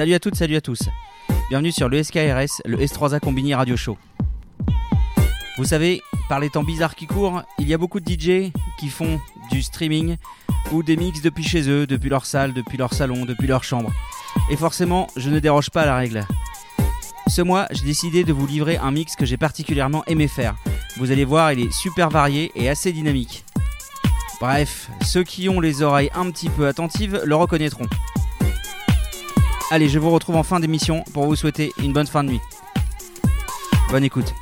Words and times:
Salut 0.00 0.14
à 0.14 0.18
toutes, 0.18 0.34
salut 0.34 0.56
à 0.56 0.62
tous. 0.62 0.88
Bienvenue 1.50 1.72
sur 1.72 1.90
le 1.90 2.02
SKRS, 2.02 2.62
le 2.64 2.78
S3A 2.78 3.20
Combini 3.20 3.54
Radio 3.54 3.76
Show. 3.76 3.98
Vous 5.58 5.66
savez, 5.66 6.00
par 6.30 6.38
les 6.38 6.48
temps 6.48 6.62
bizarres 6.62 6.94
qui 6.94 7.08
courent, 7.08 7.42
il 7.58 7.68
y 7.68 7.74
a 7.74 7.76
beaucoup 7.76 7.98
de 7.98 8.08
DJ 8.08 8.52
qui 8.78 8.88
font 8.88 9.18
du 9.50 9.62
streaming 9.62 10.16
ou 10.70 10.84
des 10.84 10.96
mix 10.96 11.22
depuis 11.22 11.42
chez 11.42 11.68
eux, 11.68 11.88
depuis 11.88 12.08
leur 12.08 12.24
salle, 12.24 12.52
depuis 12.52 12.78
leur 12.78 12.94
salon, 12.94 13.24
depuis 13.24 13.48
leur 13.48 13.64
chambre. 13.64 13.90
Et 14.48 14.54
forcément, 14.54 15.08
je 15.16 15.28
ne 15.28 15.40
déroge 15.40 15.70
pas 15.70 15.82
à 15.82 15.86
la 15.86 15.96
règle. 15.96 16.24
Ce 17.26 17.42
mois, 17.42 17.66
j'ai 17.72 17.84
décidé 17.84 18.22
de 18.22 18.32
vous 18.32 18.46
livrer 18.46 18.76
un 18.76 18.92
mix 18.92 19.16
que 19.16 19.26
j'ai 19.26 19.36
particulièrement 19.36 20.04
aimé 20.06 20.28
faire. 20.28 20.54
Vous 20.98 21.10
allez 21.10 21.24
voir, 21.24 21.50
il 21.50 21.66
est 21.66 21.72
super 21.72 22.10
varié 22.10 22.52
et 22.54 22.68
assez 22.68 22.92
dynamique. 22.92 23.44
Bref, 24.40 24.88
ceux 25.02 25.24
qui 25.24 25.48
ont 25.48 25.58
les 25.58 25.82
oreilles 25.82 26.10
un 26.14 26.30
petit 26.30 26.48
peu 26.48 26.68
attentives 26.68 27.20
le 27.24 27.34
reconnaîtront. 27.34 27.88
Allez, 29.72 29.88
je 29.88 29.98
vous 29.98 30.10
retrouve 30.10 30.36
en 30.36 30.44
fin 30.44 30.60
d'émission 30.60 31.02
pour 31.12 31.26
vous 31.26 31.34
souhaiter 31.34 31.72
une 31.78 31.92
bonne 31.92 32.06
fin 32.06 32.22
de 32.22 32.28
nuit. 32.28 32.40
Bonne 33.90 34.04
écoute. 34.04 34.32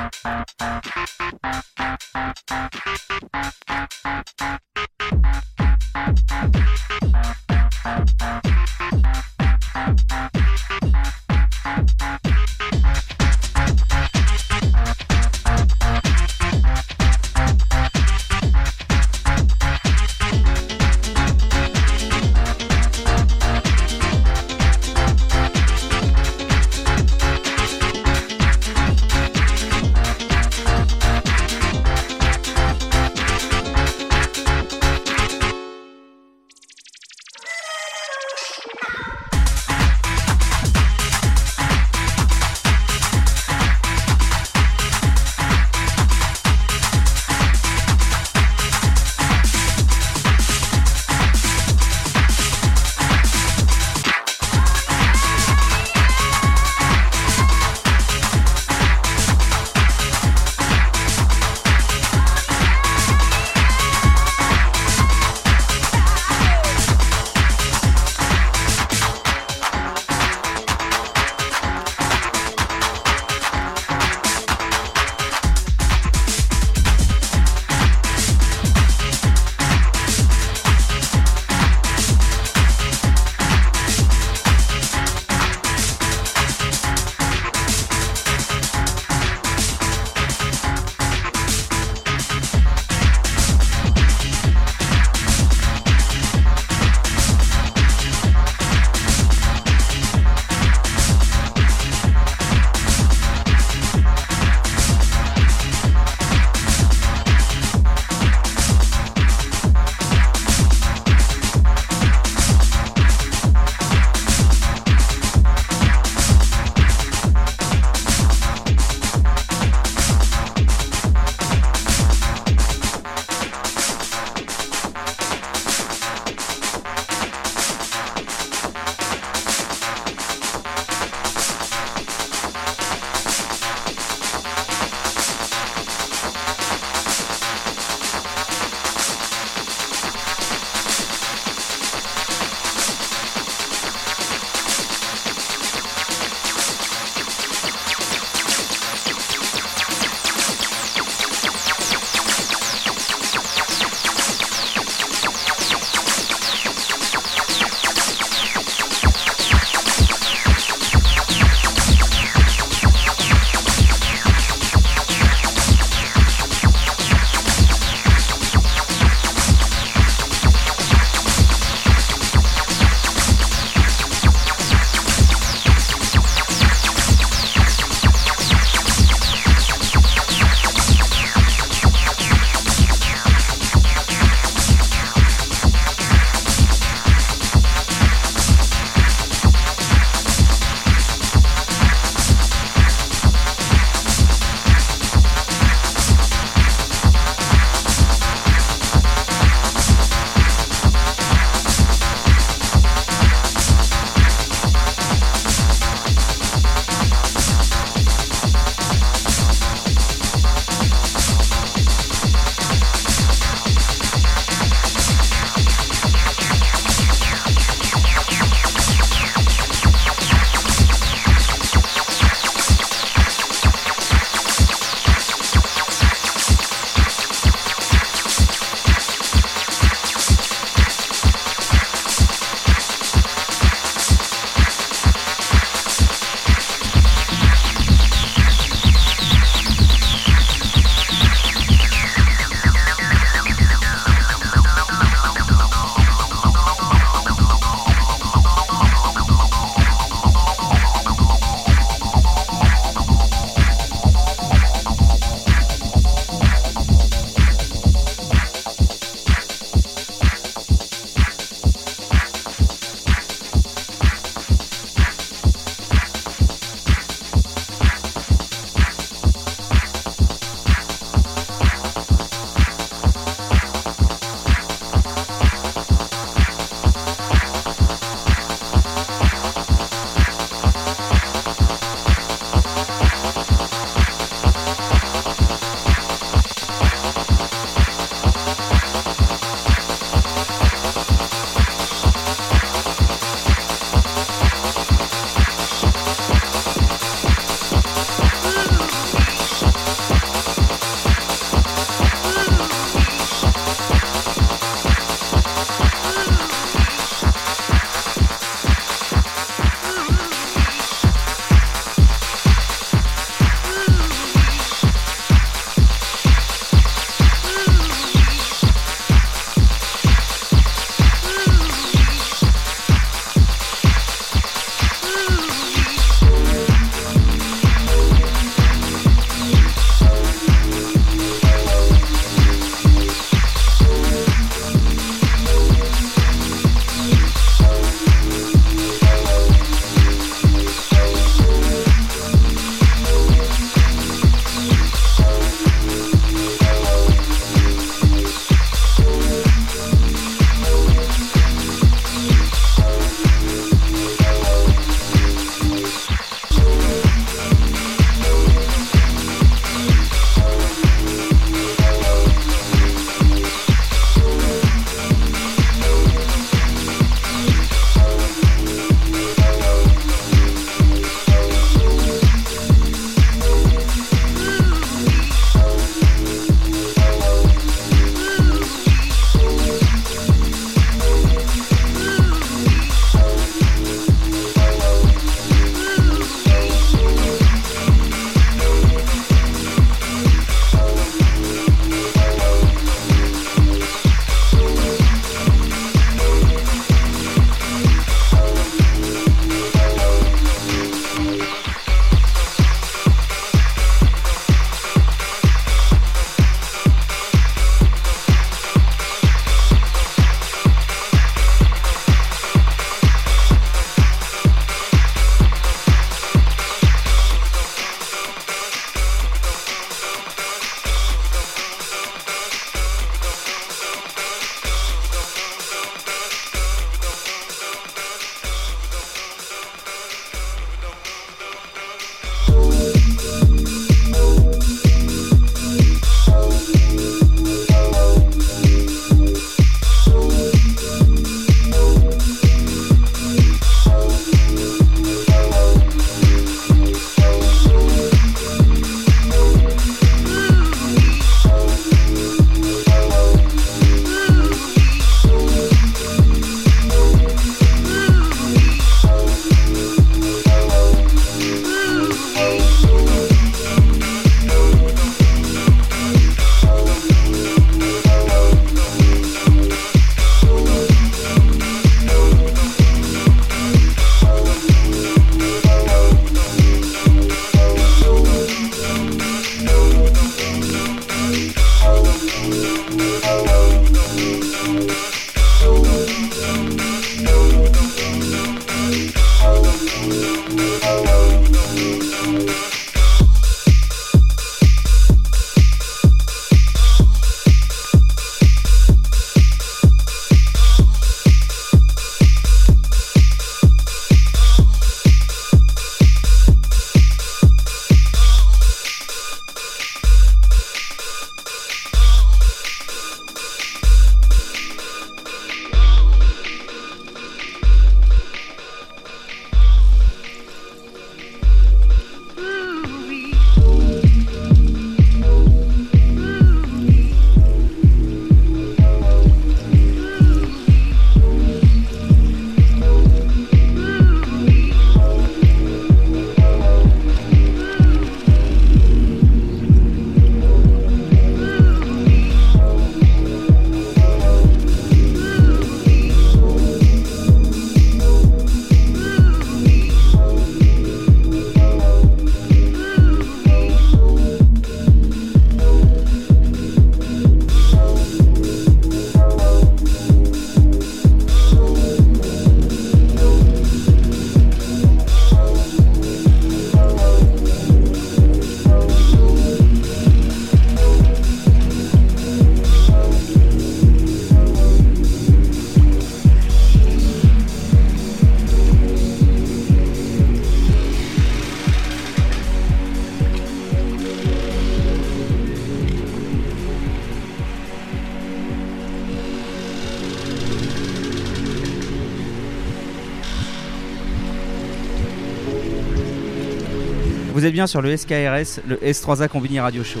Êtes 597.46 597.52
bien 597.52 597.68
sur 597.68 597.80
le 597.80 597.96
SKRS, 597.96 598.60
le 598.66 598.74
S3A 598.78 599.28
Combini 599.28 599.60
Radio 599.60 599.84
Show. 599.84 600.00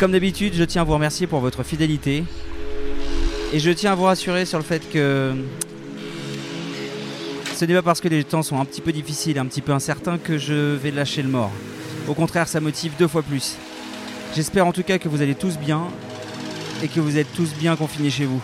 Comme 0.00 0.12
d'habitude, 0.12 0.54
je 0.54 0.64
tiens 0.64 0.80
à 0.80 0.84
vous 0.86 0.94
remercier 0.94 1.26
pour 1.26 1.40
votre 1.40 1.62
fidélité. 1.62 2.24
Et 3.52 3.58
je 3.58 3.70
tiens 3.70 3.92
à 3.92 3.94
vous 3.94 4.04
rassurer 4.04 4.46
sur 4.46 4.56
le 4.56 4.64
fait 4.64 4.90
que 4.90 5.34
ce 7.54 7.66
n'est 7.66 7.74
pas 7.74 7.82
parce 7.82 8.00
que 8.00 8.08
les 8.08 8.24
temps 8.24 8.42
sont 8.42 8.58
un 8.58 8.64
petit 8.64 8.80
peu 8.80 8.92
difficiles, 8.92 9.38
un 9.38 9.44
petit 9.44 9.60
peu 9.60 9.72
incertains 9.72 10.16
que 10.16 10.38
je 10.38 10.74
vais 10.74 10.90
lâcher 10.90 11.20
le 11.20 11.28
mort. 11.28 11.52
Au 12.08 12.14
contraire, 12.14 12.48
ça 12.48 12.60
motive 12.60 12.92
deux 12.98 13.08
fois 13.08 13.22
plus. 13.22 13.56
J'espère 14.34 14.66
en 14.66 14.72
tout 14.72 14.84
cas 14.84 14.96
que 14.96 15.10
vous 15.10 15.20
allez 15.20 15.34
tous 15.34 15.58
bien 15.58 15.82
et 16.82 16.88
que 16.88 16.98
vous 17.00 17.18
êtes 17.18 17.30
tous 17.34 17.52
bien 17.52 17.76
confinés 17.76 18.08
chez 18.08 18.24
vous. 18.24 18.40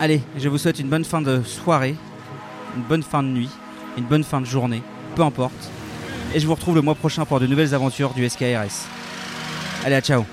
Allez, 0.00 0.20
je 0.38 0.48
vous 0.48 0.58
souhaite 0.58 0.78
une 0.78 0.88
bonne 0.88 1.04
fin 1.04 1.20
de 1.20 1.42
soirée, 1.42 1.96
une 2.76 2.82
bonne 2.84 3.02
fin 3.02 3.24
de 3.24 3.28
nuit, 3.28 3.50
une 3.96 4.04
bonne 4.04 4.24
fin 4.24 4.40
de 4.40 4.46
journée, 4.46 4.82
peu 5.14 5.22
importe. 5.22 5.70
Et 6.34 6.40
je 6.40 6.46
vous 6.46 6.54
retrouve 6.54 6.74
le 6.74 6.82
mois 6.82 6.94
prochain 6.94 7.24
pour 7.24 7.40
de 7.40 7.46
nouvelles 7.46 7.74
aventures 7.74 8.14
du 8.14 8.28
SKRS. 8.28 8.86
Allez, 9.84 9.96
à 9.96 10.00
ciao 10.00 10.24